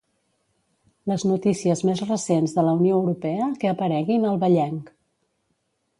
[1.11, 4.91] Les notícies més recents de la Unió Europea que apareguin al "Vallenc".